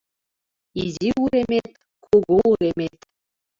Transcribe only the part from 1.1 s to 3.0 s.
уремет, кугу уремет-